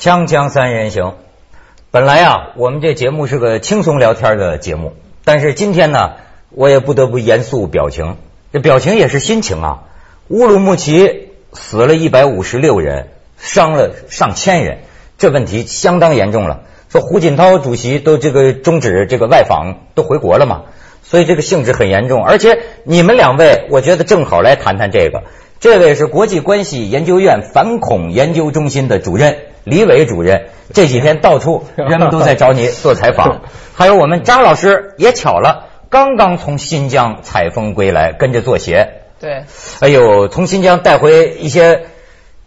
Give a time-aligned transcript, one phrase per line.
[0.00, 1.16] 锵锵三人行，
[1.90, 4.94] 本来啊，我们这节目是个轻松聊天的节目，
[5.26, 6.12] 但是今天呢，
[6.48, 8.16] 我也不得不严肃表情。
[8.50, 9.82] 这表情也是心情啊。
[10.28, 14.78] 乌鲁木齐死了一百五十六人，伤了上千人，
[15.18, 16.62] 这问题相当严重了。
[16.88, 20.62] 说胡锦涛主席都这个终止这个外访，都回国了嘛，
[21.02, 22.24] 所以这个性质很严重。
[22.24, 25.24] 而且你们两位，我觉得正好来谈谈这个。
[25.60, 33.42] 这位是国际关系研究院反恐研究中心的主任李伟主任，这几天到处 人们都在找你做采访。
[33.74, 39.02] 还有我们张老师也巧了，刚刚从新疆采风归来，跟着做鞋。
[39.20, 39.44] 对，
[39.80, 41.86] 哎呦，从新疆带回一些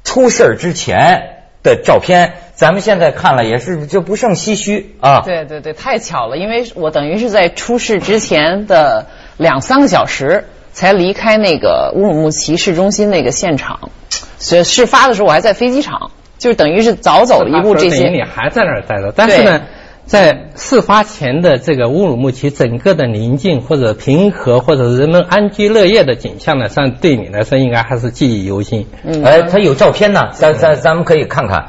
[0.04, 5.21] 出事之前的照片，咱们现在看了也是就不胜唏嘘啊。
[5.26, 10.46] 对对对，太巧了，因为我等于是在出事之前的两三个小时。
[10.76, 13.91] 才离开那个乌鲁木齐市中心那个现场，
[14.40, 16.09] 所以事发的时候我还在飞机场，
[16.44, 17.74] 就是等于是早走了一步。
[17.74, 19.62] 这些你还在那儿待着，但是呢，
[20.05, 28.88] 在事发前的这个乌鲁木齐整个的宁静或者平和或者人们安居乐业的景象呢，上对你来说应该还是记忆犹新。
[29.05, 31.68] 嗯，哎，他有照片呢，咱咱咱们可以看看。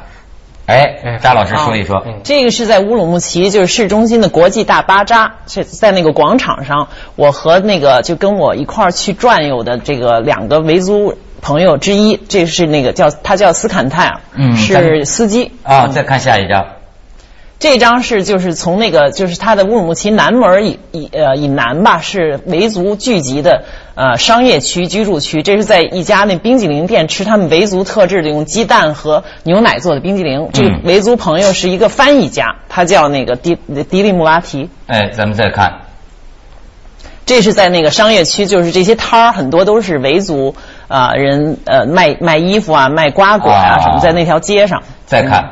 [0.65, 6.89] 哎，张老师说一说，这个是在乌鲁木齐，就是市中心的国际大巴扎，是在那个广场上。
[7.15, 11.13] 我和那个就跟我一块儿去转悠的这个两个维族
[11.45, 15.89] 朋友之一，这是那个叫他叫斯坎泰尔，嗯，是司机啊。
[15.89, 16.65] 再看下一张。
[17.59, 25.43] 这张是就是从那个就是他的乌鲁木齐南门以以呃以南吧，是维族聚集的呃商业区居住区。
[25.43, 30.49] 这是在一家那冰激凌店吃他们维族特制的用鸡蛋和牛奶做的冰激凌。
[30.51, 33.55] 这维族朋友是一个翻译家，他叫那个迪
[33.87, 34.67] 迪利穆拉提。
[34.87, 35.81] 哎，咱们再看，
[37.25, 40.55] 这是在那个商业区，就是这些摊儿很多都是维族
[40.87, 44.81] 啊人呃卖卖衣服啊卖瓜果啊什么，在那条街上。
[45.05, 45.51] 再看。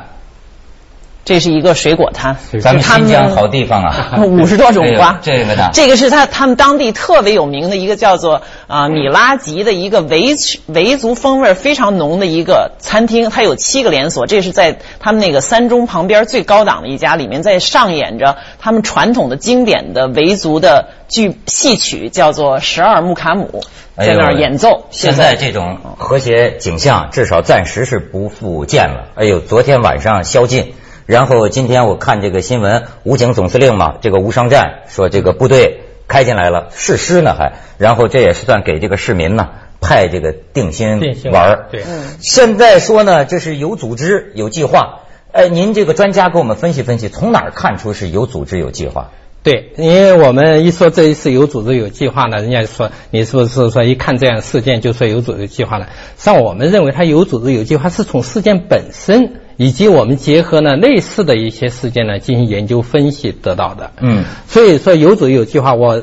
[1.24, 5.18] 这是一个水果摊，咱们新疆好地方啊， 五十多种瓜。
[5.24, 10.36] 这个呢，这个是他他们当地特别有名的一个叫做啊米拉吉的一个维
[10.66, 14.26] 维族风味非常浓的一个餐厅，它有七个连锁。
[14.26, 23.64] 这是在他们那个三中旁边最高档的一家，里面在上演着他们传统的经典的维族的剧戏曲，叫做十二木卡姆，
[23.96, 24.84] 在那儿演奏。
[24.90, 29.06] 现在这种和谐景象，至少暂时是不复见了。
[29.14, 30.74] 哎呦，昨天晚上宵禁。
[31.06, 39.50] 然后今天我看这个新闻，武警总司令嘛，这个无商战说这个部队开进来了，誓师呢还，然后这也是算给这个市民呢
[39.82, 41.00] 派这个定心
[41.30, 41.66] 丸儿。
[41.70, 41.82] 对，
[42.20, 45.00] 现在说呢，这是有组织有计划。
[45.30, 49.10] 哎，您这个专家给我们分析分析，从哪儿看出是有组织有计划？
[49.42, 55.86] 对，因为我们一说这一次有组织有计划呢，人家说你是不是说一看这样事件就说有组织有计划呢？
[56.16, 59.40] 像我们认为他有组织有计划，是从事件本身。
[59.56, 63.92] 以及我们结合呢类似的一些事件呢进行研究分析得到的。
[64.00, 66.02] 嗯，所以说有组有计划，我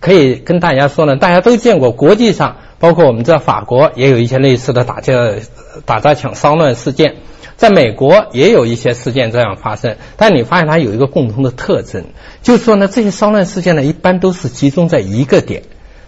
[0.00, 5.14] 可以跟大家说呢，大家都见过，国际上包括我们在法国也有一些类似的打架、
[5.84, 7.14] 打砸抢、骚乱事件，
[7.56, 9.96] 在美国也有一些事件这样发生。
[10.16, 12.04] 但你发现它有一个共同的特征，
[12.42, 15.62] 就是说呢，这些骚乱事件呢一般都是集中在一个点。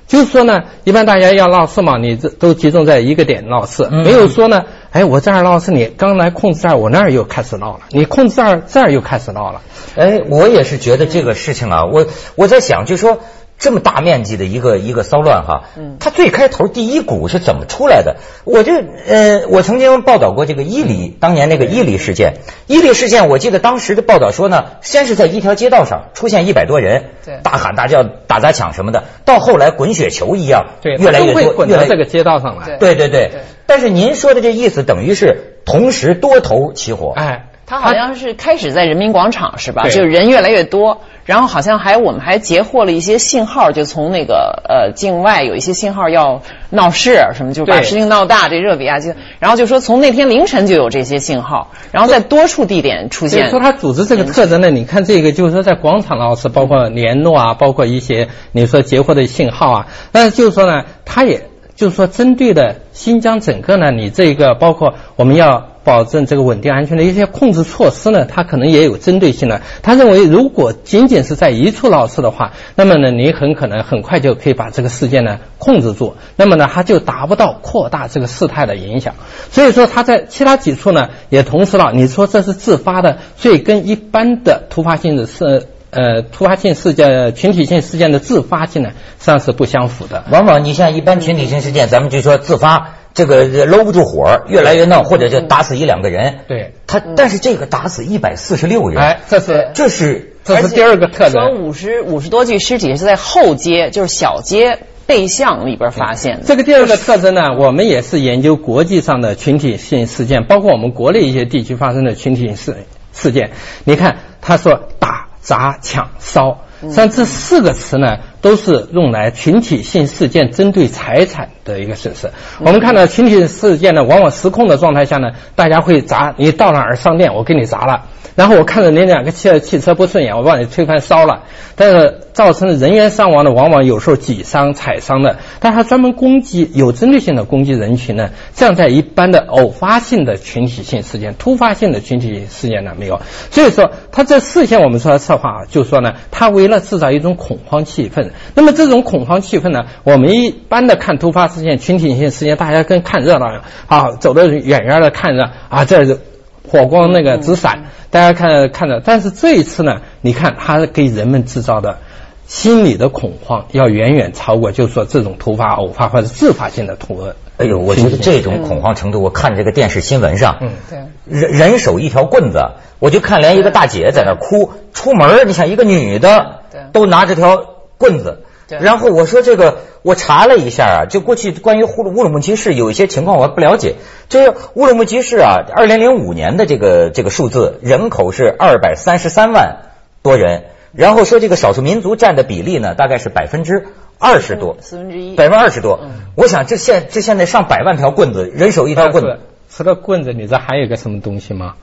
[0.09, 4.63] 就是说呢，一般大家要闹事嘛，你这都集中在一个点闹事，没有说呢，
[4.97, 9.61] 哎，我这儿闹是，你刚来控制这儿，我那儿又开始闹了，你控制这儿，这儿又开始闹了。
[9.95, 13.19] 哎，我也是觉得这个事情啊，我我在想，就说。
[13.59, 18.17] 这么大面积的一个一个骚乱哈，嗯，它最开头第一股是怎么出来的？
[18.45, 22.35] 我就呃，我曾经报道过这个伊犁当年那个伊犁事件。
[22.67, 32.77] 伊犁事件，我记得当时的报道说呢，先是在一条街道上出现一百多人，对，大喊大叫、打砸抢什么的，到后来滚雪球一样，对，越来越多，滚到这个街道上来。
[32.77, 33.31] 对对对。
[33.67, 37.15] 但是您说的这意思，等于是同时多头起火。
[37.17, 39.83] 哎，他好像是开始在人民广场是吧？
[39.85, 41.01] 就是人越来越多。
[41.25, 48.49] 然后好像还我们还截获了一些信号，就从那个呃境外有一些信号要闹事什么，就把事情闹大。
[48.49, 53.51] 这热比亚就然后就说从那天凌晨就有这些信号，然后在多处地点出现。
[53.51, 54.71] 说他组织这个特征呢？
[54.71, 59.87] 你看这个就是说在广场闹事，包括联络啊，包括一些你说截获的信号啊。
[60.13, 65.71] 但是就是说呢，他也就是说针对的新疆整个呢，你这个包括我们要。
[65.87, 69.63] 保证这个稳定安全的一些控制措施呢，它可能也有针对性的。
[69.83, 79.15] 他认为，如果仅仅是在一处闹事的话，那么呢，你很可能很快就可以把这个事件呢控制住，那么呢，它就达不到扩大这个事态的影响。
[79.53, 81.93] 所以说，他在其他几处呢也同时了。
[81.95, 88.91] 你说这是自发的，所以跟一般的突发性的事呃突发性事件、群体性事件的自发性呢，
[89.21, 90.25] 实际上是不相符的。
[90.33, 92.97] 往往你像一般群体性事件，咱们就说自发。
[93.17, 96.41] 这个搂不住火，越来越闹，或者就打死一两个人。
[96.49, 101.63] 对，他但是这个打死一百四十六人，哎，这是这是这是第二个特说征。
[101.63, 106.43] 五十五十多具尸体是在后街，就是小街背巷里边发现的。
[106.45, 112.77] 这个第二个特征呢，我们也是研究国际上的群体性事件，包括我们国内一些地区发生的群体性事
[113.15, 113.53] 事件。
[113.85, 122.31] 你看，他说打、砸、抢、烧，像这四个词呢，都是用来群体性事件针对财产的一个损失。
[122.61, 128.05] 我们看到群体事件呢，往往失控的状态下呢，大家会砸，你到哪儿商店，我给你砸了。
[128.35, 131.45] 然后我看着你两个汽汽车不顺眼，我把你推翻烧了。
[131.75, 135.39] 但是造成人员伤亡呢，往往有时候挤伤、踩伤的。
[135.59, 143.23] 但他专门攻击有针对性的攻击人群呢，这样在一般的偶发性的群体性事件、突发性的群体事件呢没有。
[143.51, 148.31] 所以说，他这事先我们说的策划啊，就说呢，他为了制造一种恐慌气氛。
[148.55, 156.21] 那么这种恐慌气氛呢，我们一般的看突发事件、群体性事件，大家跟看热闹一样啊，走得远远的看着啊，这是
[156.69, 157.85] 火光那个直闪。
[158.11, 161.99] 大家看看着，但是这一次呢，你看他给人们制造的
[162.47, 167.35] 心理的恐慌，要远远超过，就是说这种突发、偶发或者自发性的突发。
[167.59, 176.61] 哎呦，我觉得这种恐慌程度，我看这个电视新闻上，嗯，对，人人手一条棍子，我就看连一个大姐在那儿哭，出门儿你想一个女的
[176.93, 177.65] 都拿着条
[177.97, 183.95] 棍子，然后我说这个我查了一下啊，就过去关于乌鲁乌鲁木齐市有一些情况我还不了解，
[184.29, 189.79] 就是乌鲁木齐市啊，二零零五年的这个这个数字人口是二百三十三万
[190.23, 193.87] 多人，然后说这个少数民族占的比例呢大概是百分之
[194.19, 195.35] 二十多，四分之一。
[195.35, 196.01] 百分之二十多，
[196.35, 199.41] 我想这现这现在上百万条棍子，人手一条棍子。
[199.69, 201.75] 除了棍子，你知道还有一个什么东西吗？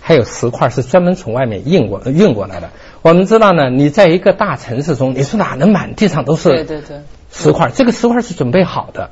[0.00, 2.70] 还有石块是专门从外面运过运过来的。
[3.02, 7.00] 我们知道呢，你在一个大城市中，你说哪能满地上都是对对对。
[7.30, 7.70] 石块？
[7.74, 9.10] 这个石块是准备好的。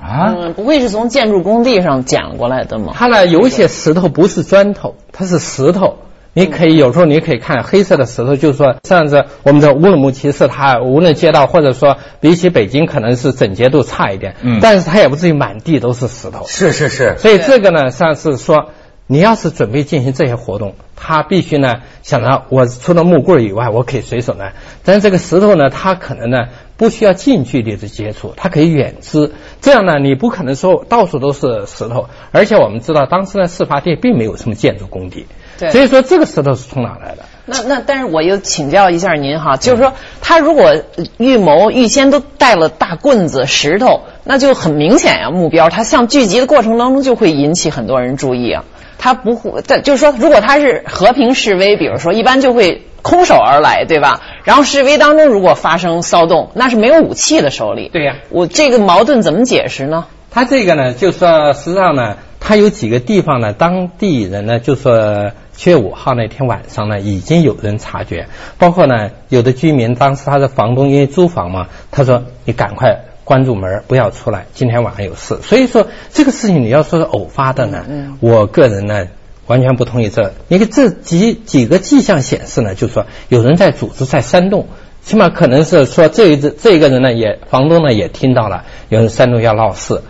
[0.00, 2.92] 啊，嗯，不会是从建筑工地上捡过来的吗？
[2.94, 5.98] 它呢，有一些石头不是砖头，它是石头。
[6.34, 14.58] 你可以有时候你可以看黑色的石头，就是说，像是我们的乌鲁木齐市，它无论街道或者说比起北京可能是整洁度差一点，嗯。
[14.60, 16.44] 但是它也不至于满地都是石头。
[16.46, 18.70] 是是是，所以这个呢，像是说，
[19.06, 24.50] 你要是准备进行这些活动，他必须呢想着我除了木棍以外，我可以随手呢，
[24.84, 26.48] 但是这个石头呢，它可能呢
[26.84, 29.32] 不需要近距离的接触，它可以远支，
[29.62, 35.24] 这样呢，你不可能说到处都是石头，而且我们知道当时呢事发地并没有什么建筑工地，
[35.58, 37.24] 对所以说这个石头是从哪来的？
[37.46, 40.76] 那那，但是我又请教一下您哈，就是说他如果
[41.16, 48.64] 预谋预先都带了大棍子、石头，那就很明显呀、目标他向聚集的过程当中就会引起很多人注意啊。
[49.04, 54.22] 他不会，但就是说，如果他是和平示威，比如说一般就会空手而来，对吧？
[54.44, 57.90] 然后示威当中如果发生骚动，那是没有武器的手里。
[57.92, 60.06] 对呀我这个矛盾怎么解释呢？
[60.30, 68.26] 他这个呢，就说实际上呢，他有几个地方呢，当地人呢，就说七月五号那天晚上呢，已经有人察觉，
[68.56, 75.38] 包括呢，有的居民当时他的房东因为租房嘛，他说你赶快关住门，不要出来，今天晚上有事。
[75.42, 77.84] 所以说这个事情你要说是偶发的呢，
[78.20, 79.08] 我个人呢。
[79.46, 84.68] 完全不同意这，因为这几几个迹象显示呢，就是说有人在组织在煽动，
[85.02, 90.00] 起码可能是说这一这这个人呢也房东呢也听到了有人煽动要闹事，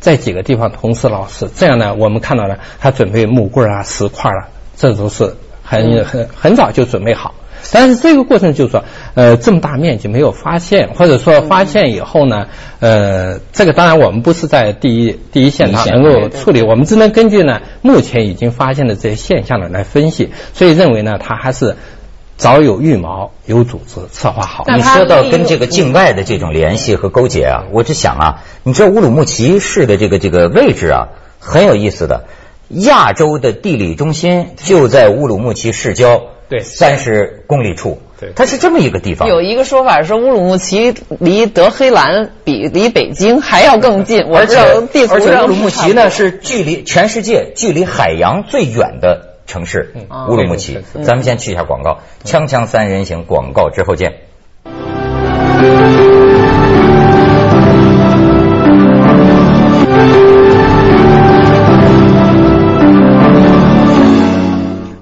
[0.00, 7.34] 在几个地方同时闹事，这样呢我们看到了他准备木棍啊、石块啊，这都是很很很早就准备好。
[7.72, 12.46] 但是这个过程就是说，呃，这么大面积没有发现，或者说发现以后呢，
[12.80, 21.76] 呃，这个当然我们不是在第一第一现场能够处理，我们只能根据呢目前已经发现的这些现象呢来分析，所以认为呢，它还是
[22.36, 24.64] 早有预谋、有组织、策划好。
[24.68, 32.24] 你说到跟这个境外的这种联系和勾结啊，我就想啊，你知道乌鲁木齐市的这个这个位置啊，很有意思的。
[32.68, 36.60] 亚洲的地理中心就在乌鲁木齐市郊，对。
[36.60, 38.32] 三十公里处，对。
[38.34, 39.28] 它是这么一个地方。
[39.28, 50.26] 有一个说法说乌鲁木齐离德黑兰比离北京还要更近，我而且不知道地图而且上乌鲁木齐呢是是距离全世界距离海洋最远的城市，嗯。
[50.28, 50.78] 乌鲁木齐。
[51.02, 54.14] 咱们先去一下广告，锵锵三人行广告之后见。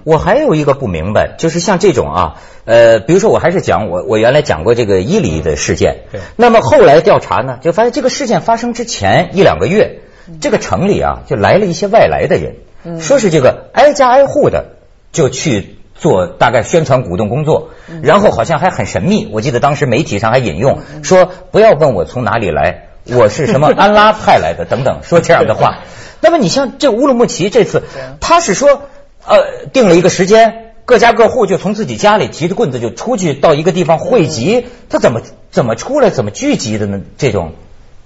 [0.04, 6.20] 我还有一个不明白，就是像这种啊，呃，比如说我还是讲我我原来讲过这个伊犁的事件，对。
[6.36, 10.00] 那么后来调查呢，就发现这个事件发生之前一两个月，
[10.40, 14.76] 这个城里啊就来了一些外来的人，说是这个挨家挨户的
[15.12, 17.70] 就去做大概宣传鼓动工作，
[18.02, 25.78] 然后好像还很神秘，我记得当时媒体上还引用说不要问我从哪里来，我是什么 安拉派来的等等，说这样的话。
[26.24, 27.82] 那么你像这乌鲁木齐这次，
[28.20, 28.82] 他是说
[29.26, 30.58] 呃定了一个时间。
[30.84, 37.00] 各家各户就从自己家里提着棍子就出去到一个地方汇集，他怎么怎么出来怎么聚集的呢？
[37.16, 37.52] 这种，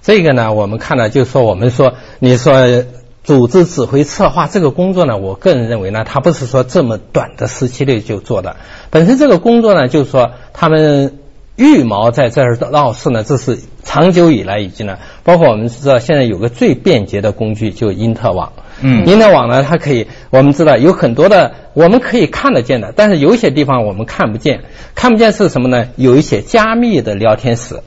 [0.03, 2.85] 这个呢，我们看到就是说，我们说你说
[3.23, 8.57] 组织指挥策划这个工作呢，我个人认为呢，他不是说这么短的时期内就做的。
[8.91, 11.17] 本身这个工作呢，就是说他们
[11.55, 18.53] 预谋在这儿闹事呢，这是长久以来已经呢，包括我们知道现在有个最便捷的工具，就因特网。
[18.81, 24.61] 嗯，因的网呢，它可以，我们知道有很多的，我们可以看得见的，但是有一些地方我们看不见，
[24.95, 25.87] 看不见是什么呢？
[25.95, 27.81] 有一些加密的聊天室。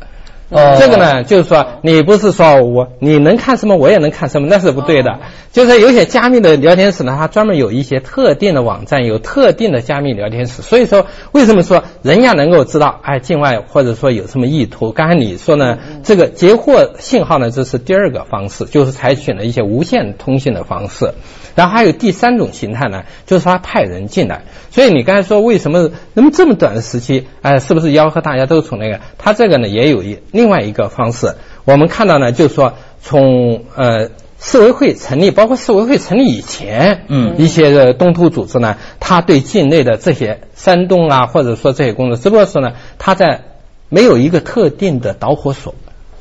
[0.50, 5.20] 哦，这个呢，就是说，你不是说我你能看什么，我也能看什么，那是不对的。
[5.52, 10.62] 就是有些加密的聊天室呢，它专门有一些特定的网站，有特定的加密聊天室。
[10.62, 14.92] 所以说，为什么说人家能够知道，哎，境外或者说有什么意图？
[14.92, 21.14] 刚才你说呢，这个截获信号呢，这是第二个方式，就是采取了一些无线通信的方式。
[21.56, 24.42] 然后还有第三种形态呢，就是他派人进来。
[24.70, 29.00] 所以你刚才说为什么那么这么短的时期，哎，是不是吆喝大家都从那个？
[29.18, 31.34] 他这个呢也有一另外一个方式。
[31.66, 43.42] 我们看到呢，就是说从呃世委会成立，包括世委会成立以前，嗯，一些的东突组织呢，他对境内的这些山洞啊，或者说这些工作，只不过是呢，他在
[43.90, 45.74] 没有一个特定的导火索。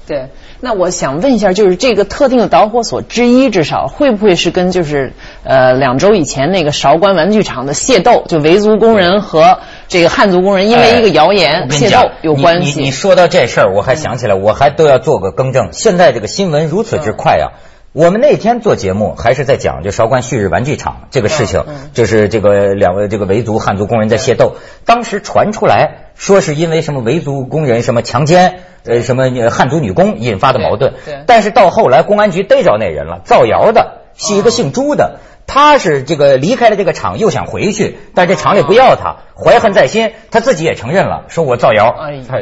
[0.09, 0.29] 对。
[0.59, 5.13] 那我想问一下，就是这个特定的导火索之一，至少会不会是跟就是
[5.43, 12.79] 呃两周以前那个韶关玩具厂的械斗，就维族工人和这个汉族工人因为一个谣言械斗有关系？
[12.79, 15.69] 你你说到这事儿，我还想起来，我还都要做个更正。
[15.71, 17.51] 现在这个新闻如此之快呀！
[17.91, 21.63] 我们那天做节目还是在讲就韶关旭日玩具厂这个事情，
[21.93, 28.59] 就是这个两位这个维族汉族工人在械斗，当时传出来说是因为什么维族工人什么强奸。
[28.85, 30.93] 呃，什么汉族女工引发的矛盾？
[31.05, 35.19] 对，但是到后来公安局逮着那人了，造谣的，是一个姓朱的。
[35.45, 41.93] 他是这个离开了这个厂，又想回去，但这厂里不要他，怀恨在心，他自己也承认了，说我造谣，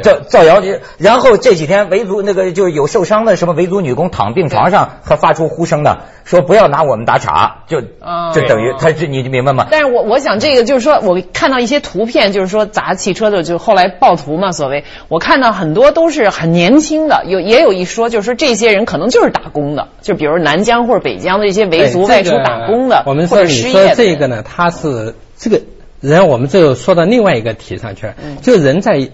[0.02, 0.62] 造造谣。
[0.98, 9.66] 然后这几天维族那个就是有受伤的什么维族女工躺病床上，还发出呼声的，说不要拿我们打岔，就就等于他这你明白吗？
[9.70, 23.04] 但是我我想这个就是说我看到一些图片，就是说砸汽车的，就后来暴徒嘛，所谓我看到很多都是很年轻的，有也有一说就是说这些人可能就是打工的，就比如南疆或者北疆的一些维族外出打工的。
[23.06, 25.62] 我们说你说这个呢，他是这个
[26.02, 28.14] 人，我们就说到另外一个题上去了。
[28.42, 29.08] 就人在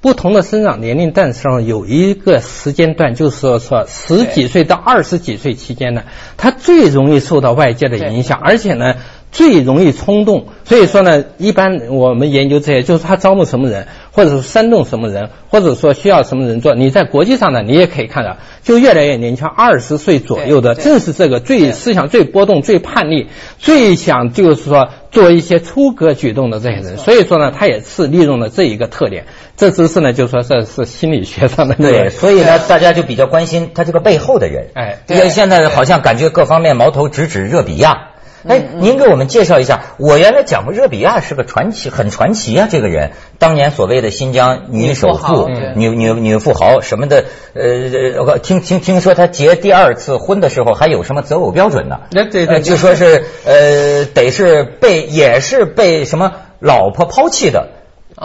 [0.00, 6.02] 不同的生长年龄段上有一个时间段，就是说说十几岁到二十几岁期间呢，
[6.36, 8.94] 他最容易受到外界的影响，而且呢。
[9.30, 13.86] 最容易冲动，所以说呢，一般我们研究这些，就是他招募什么人，
[14.18, 16.74] 或者是煽动什么人，或者说需要什么人做。
[16.74, 26.98] 你在国际上呢，你也可以看到，就越来越年轻，二十岁左右的，正是这个最思想最波动、最叛逆、最想就是说做一些出格举动的这些人。
[26.98, 29.26] 所以说呢，他也是利用了这一个特点。
[29.56, 34.70] 这只是呢，就说这是心理学上的对，所以呢，大家就比较关心他这个背后的人。
[34.74, 38.08] 哎，因为现在好像感觉各方面矛头直指热比亚。
[38.48, 39.82] 哎，您给我们介绍一下。
[39.98, 42.66] 我原来讲过，热比亚是个传奇，很传奇啊。
[42.70, 52.00] 这个人当年所谓的新疆女首富、女女女富豪什么的，呃，听听听说她结第二次婚的时候还有什么择偶标准呢？
[52.30, 57.68] 对对，就说是呃，得是被也是被什么老婆抛弃的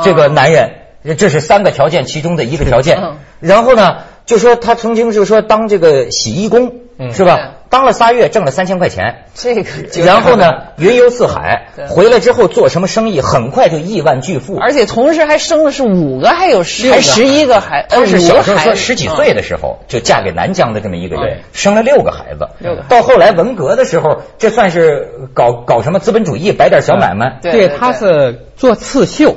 [0.04, 0.72] 这个男人，
[1.18, 2.98] 这是三个条件其中的一个条件。
[3.42, 6.76] 然后呢，就说他曾经就说当这个洗衣工，
[7.12, 7.56] 是吧？
[7.74, 9.24] 当了仨月，挣了三千块钱。
[9.34, 9.64] 这个，
[10.06, 10.46] 然后呢，
[10.78, 14.58] 云游四海，回来之后做什么生意，很快就亿万巨富。
[14.58, 17.88] 而且同时还生了是五个，还有十还十一个孩。
[17.90, 22.48] 他是小时候说十几岁的时候就嫁给南疆的这么一个人，生了六个孩子。
[22.60, 22.84] 六个。
[22.88, 27.40] 到后来文革的时候，这算是搞搞什么资本主义，摆点小买卖。
[27.42, 29.36] 对，他是做刺绣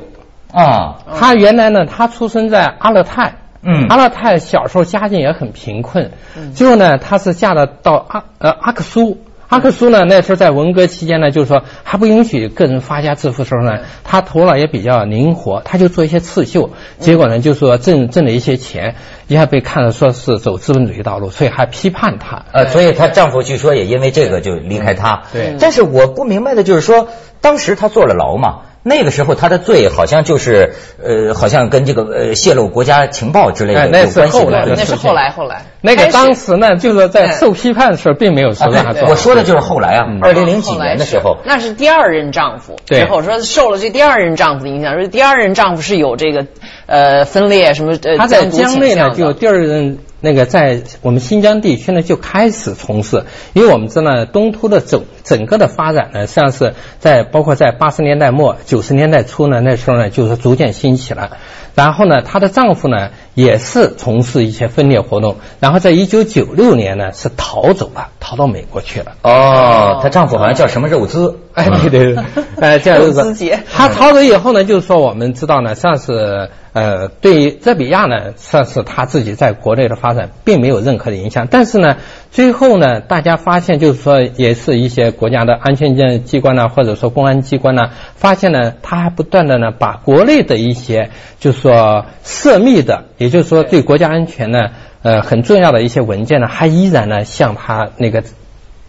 [0.52, 0.98] 啊。
[1.18, 3.36] 他原来呢，他出生在阿勒泰。
[3.68, 6.12] 嗯，阿勒泰小时候家境也很贫困，
[6.54, 9.18] 最后呢，她是嫁了到阿呃阿克苏，
[9.48, 16.70] 阿克苏呢那时候在文革期间呢，就是说还不允许个人发家致富时候呢，他头脑也比较灵活，他就做一些刺绣，
[17.00, 18.94] 结果呢就说挣挣了一些钱，
[19.26, 25.24] 一下被看了说是走资本主义道路，所以还批判他，呃，所以她丈夫据说也因为这个就离开她。
[25.32, 27.08] 对，但是我不明白的就是说，
[27.40, 28.62] 当时她坐了牢嘛。
[28.88, 34.46] 那个时候他的罪好像就是呃，好像跟这个呃泄露国家情报之类的有关系。
[34.76, 35.62] 那是后来后来。
[35.80, 39.08] 那个当时呢，就是在受批判的时候，并没有说他做。
[39.08, 41.38] 我说的就是后来啊，二零零几年的时候。
[41.44, 46.46] 那是第二任丈夫之后说受了这第二任丈夫的影响，说第二任丈夫是有这个
[46.86, 48.16] 呃分裂什么呃。
[48.16, 61.36] 他在江内呢，就第二任那个在我们新疆地区呢就开始从事，因为我们知道东突的整整个的发展呢，实际上是在包括在八十年代末九十年代初呢，那时候呢就是逐渐兴起了。
[61.74, 69.12] 然后呢，她的丈夫呢也是从事一些分裂活动，然后在一九九六年呢是逃走了，逃到美国去了。
[69.22, 71.36] 哦，她丈夫好像叫什么肉孜？
[71.54, 72.24] 哎，对对对，
[72.60, 73.60] 哎，叫肉孜节。
[73.72, 81.46] 她逃走以后呢，就是说我们知道呢，算是呃，对于热比亚呢，算是她自己在国内的发展并没有任何的影响。
[81.48, 81.98] 但是呢，
[82.32, 94.70] 最后呢，大家发现就是说，也是一些国家的安全机机关呢，或者说公安机关呢，发现呢，他还不断的呢，把国内的一些就是说涉密的，也就是说对国家安全呢，
[95.02, 98.22] 呃，很重要的一些文件呢，还依然呢向她那个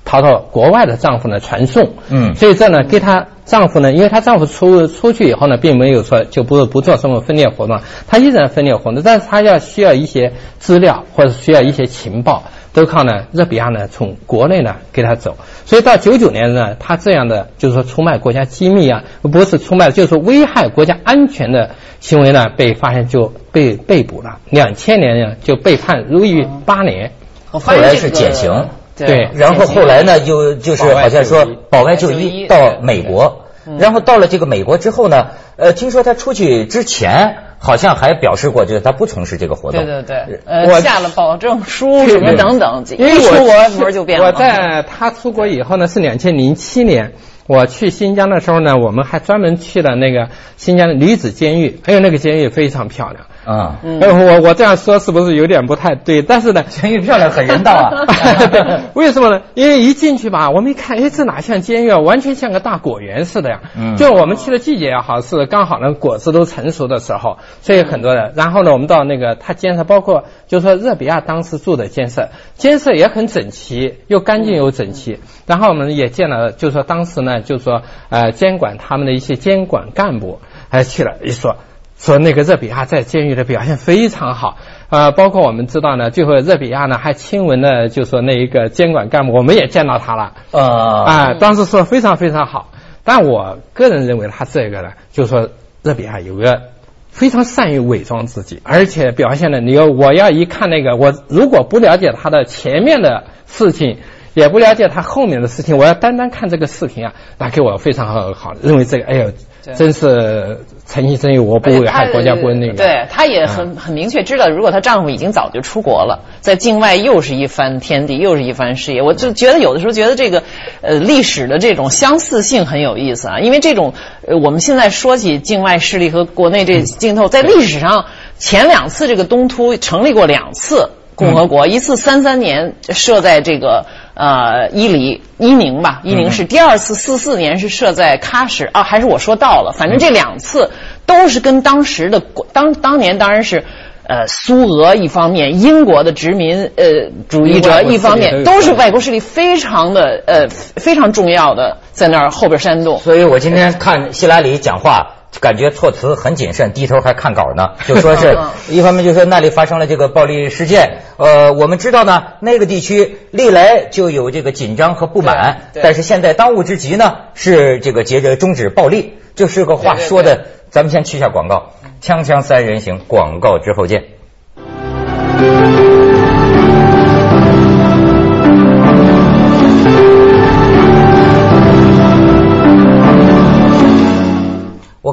[0.05, 1.93] 逃到国外的丈夫呢传送。
[2.09, 12.43] 嗯所以这呢，给她丈夫呢，因为她丈夫出出去以后呢，并没有说就不不做什么分裂活动，她依然分裂活动，但是她要需要一些资料或者需要一些情报，
[12.77, 15.35] 都靠呢热比亚呢从国内呢给他走。
[15.65, 24.37] 所以到九九年呢，他这样的就是说出卖国家机密啊，不是出卖，就是说危害国家安全的行为呢，被发现就被被捕了。
[24.51, 27.13] 两千年呢就被判入狱八年。
[27.49, 28.67] 我后来是减刑。
[28.95, 33.45] 对然后后来呢，就就是好像说保外就医到美国，
[33.79, 39.85] 然后到了这个美国之后呢，呃，听说他出去之前好像还表示过，就是他不从事这个活动。
[39.85, 44.27] 对对对，我呃，下了保证书对什么等等，因为一出国我门儿就变了。
[44.27, 47.13] 我在他出国以后呢，是两千零七年。
[47.47, 53.27] 我去新疆的时候呢，我们还专门去了那个新疆的女子监狱，哎呦，那个监狱非常漂亮。
[53.47, 56.21] 啊，嗯，我我这样说是不是有点不太对？
[56.21, 58.03] 但是呢， 监狱漂亮，很人道啊。
[58.51, 59.41] 对，为什么呢？
[59.53, 61.99] 因为一进去吧，我们一看，哎，这哪像监狱啊？
[61.99, 63.61] 完全像个大果园似的呀。
[63.77, 68.33] 嗯就我们去的季节也好，是刚好呢果子都成熟的时候，所以很多人。
[68.35, 75.19] 然后呢，我们到那个他监舍，包括就是说热比亚当时住的监舍，监舍也很整齐，又干净又整齐。
[75.45, 81.55] 然后我们也见了，就是说当时呢，就是说呃监管他们的一些监管干部，还去了一说。
[81.97, 84.57] 说那个热比亚在监狱的表现非常好，
[84.89, 92.69] 呃，包括我们知道呢，最后热比亚呢还亲吻了，就说那一个监管干部，我们也见到他了，呃，啊、当时说非常非常好。
[93.03, 95.49] 但我个人认为他这个呢，就是说
[95.81, 96.61] 热比亚有个
[97.09, 103.97] 非常善于伪装自己，而且表现的你要我要一看那个，我如果不了解他的前面的事情。
[104.37, 109.31] 也不了解他后面的事情，我要单单看这个视频啊，那给我非常好，好认为这个，哎呦，
[109.75, 112.75] 真是诚心诚意，我不危害国家不那个。
[112.75, 119.01] 对，她也很很明确知道，如果她丈夫已经早就出国了，在境外又是一番天地，又是一番事业。
[119.01, 120.43] 我就觉得有的时候觉得这个
[120.81, 123.95] 呃历史的这种相似性很有意思啊，因为这种
[124.27, 128.05] 呃我们现在说起境外势力和国内这镜头，在历史上
[128.37, 130.91] 前两次这个东突成立过两次。
[131.17, 139.71] 共和国一次三三年设在这个呃伊犁伊宁吧，伊宁是；第二次四四年是设在喀什啊，还是我说到了？
[139.71, 140.71] 反正这两次
[141.05, 143.63] 都是跟当时的国当当年当然是。
[144.09, 152.99] 呃，苏俄一方面，英国的殖民呃主义者一方面，都是外国势力非常的呃非常重要的在那儿后边煽动。
[152.99, 158.37] 所以我今天看希拉里讲话，感觉措辞很谨慎，低头还看稿呢， 就说是
[158.69, 170.07] 一方面就说那里发生了这个暴力事件，呃，我们知道呢，那个地区历来就有这个紧张和不满，但是现在当务之急呢是这个接着终止暴力，就是个话对对。
[170.07, 174.16] 说的，咱们先去一下广告，锵锵三人行，广告之后见。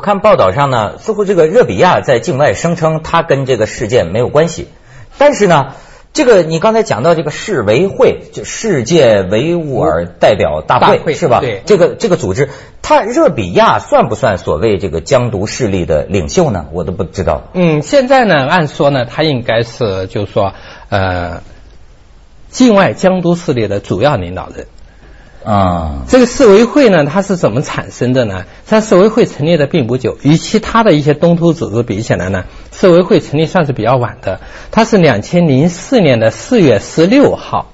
[0.05, 4.69] 看报道上呢，似乎这个热比亚在境外声称他跟这个事件没有关系，
[5.17, 5.73] 但是呢，
[6.13, 11.41] 这个你刚才讲到这个世维会，就世界维吾尔代表大会是吧？
[11.41, 12.51] 对这个这个组织，
[12.83, 16.67] 他热比亚算不算所谓这个疆独势力的领袖呢？
[16.73, 17.45] 我都不知道。
[17.55, 20.53] 嗯，现在呢，按说呢，他应该是就是说，
[20.91, 21.43] 呃，
[22.51, 24.67] 境外疆独势力的主要领导人。
[25.45, 28.47] 啊、这个世维会呢，它是怎么产生的呢？
[28.67, 34.41] 它世维会成立的并不久，与其他的一些东突组织比起来呢，世维会成立算是比较晚的。
[34.71, 37.67] 它是两千零四年的四月十六号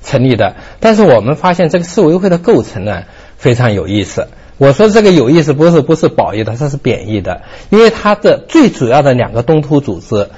[0.00, 0.54] 成立的。
[0.78, 3.02] 但是我们发现这个世维会的构成呢，
[3.36, 4.28] 非常有意思。
[4.56, 10.30] 我说这个有意思，不是不是褒义的，它是贬义的，因为它的最主要的两个东突组织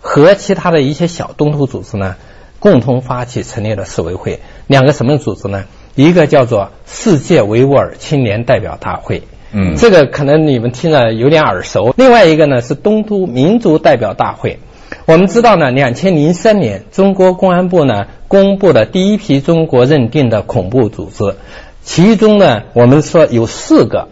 [0.00, 2.16] 和其他的一些小东突组织呢，
[2.60, 4.40] 共同发起成立了世维会。
[4.66, 5.64] 两个什么组织呢？
[5.94, 9.76] 一个叫做世界维吾尔青年代表大会，嗯。
[9.76, 11.94] 这个可能你们听了有点耳熟。
[11.96, 14.58] 另外一个呢是东突民族代表大会。
[15.06, 21.36] 我们知道呢，两千零三年中国公安部呢公布了第一批中国认定的恐怖组织，
[21.82, 24.08] 其中呢我们说有四个，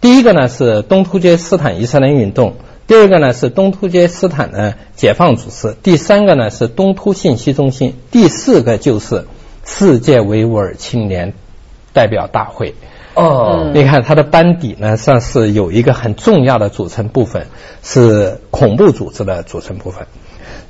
[0.00, 2.54] 第一个呢是东突厥斯坦伊斯兰运动，
[2.86, 9.24] 第二个呢是东突厥斯坦的解放组织，第三个呢是东突信息中心，第四个就是
[9.70, 11.34] 世界维吾尔青年
[11.92, 12.74] 代表大会。
[13.14, 17.46] 哦，你看他的班底呢，算是有一个很重要的组成部分，
[17.82, 20.06] 是恐怖组织的组成部分。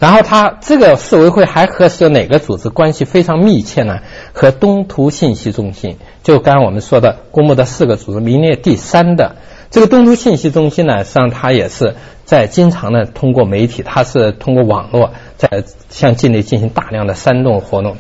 [0.00, 4.00] 然后他这个世委会还和是哪个组织关系非常密切呢？
[4.32, 9.37] 和东突信息中心，就刚刚我们说的公布的四个组织名列第三的
[9.70, 17.96] 这个东突信息中心呢，实际上它也是在经常呢通过媒体，它是通过网络在向境内进行大量的煽动活动。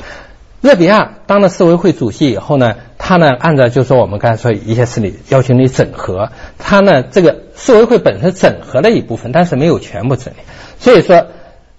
[0.60, 10.38] 热比亚当了世委会主席以后呢，他呢按照就是说我们刚才说一些事例要求你整合，他呢这个世委会本身整合了一部分，但是没有全部整理。
[10.80, 11.28] 所以说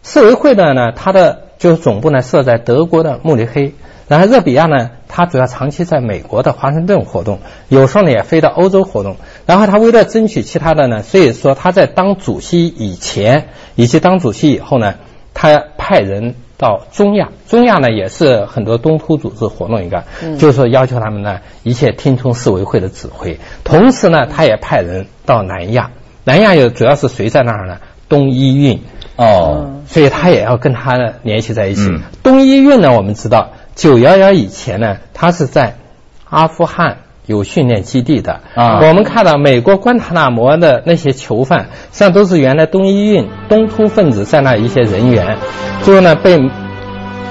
[0.01, 3.73] 世委会的呢，它的就是总部呢设在德国的慕尼黑，
[4.07, 9.17] 然后热比亚呢，它主要长期在美国的华盛顿活动，有时候呢也飞到欧洲活动。
[9.45, 14.95] 然后他为了争取其他的呢，所以说他在当主席以前以及当主席以后呢，
[15.33, 16.35] 他派人。
[16.59, 20.03] 到中亚，中亚呢也是很多东突组织活动一个，
[20.37, 23.39] 就是说要求他们呢一切听从世委会的指挥。
[23.63, 25.91] 同时呢，他也派人到南亚，
[26.25, 27.77] 南亚有主要是谁在那儿呢？
[28.09, 28.81] 东伊运
[29.15, 31.87] 哦，所以他也要跟他呢联系在一起。
[31.89, 35.77] 嗯东伊运呢，我们知道九幺幺以前呢，他是在
[36.25, 36.97] 阿富汗
[37.29, 45.37] 有训练基地的啊我们看到美国关塔那摩的那些囚犯，实际上都是原来东伊运东突分子在那一些人员，
[45.83, 46.39] 最后呢被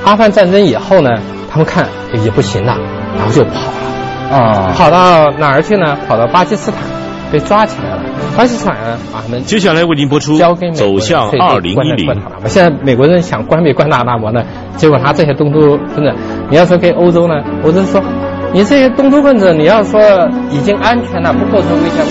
[0.04, 1.10] 阿富汗战争以后呢，
[1.50, 1.88] 他们看
[2.24, 2.78] 也不行了，
[3.16, 4.38] 然后就跑了。
[4.38, 5.98] 啊，跑到哪儿去呢？
[6.06, 6.80] 跑到巴基斯坦，
[7.32, 8.02] 被抓起来了。
[8.36, 12.14] 巴基斯坦人把他们接下来为您播出交给走向二零一零
[12.46, 14.44] 现在美国人想关闭关塔那摩呢，
[14.76, 16.14] 结果他这些东突分子，
[16.50, 18.00] 你要说给欧洲呢，欧洲说
[18.52, 20.00] 你这些东突分子，你要说
[20.50, 22.04] 已经安全了，不构成危险，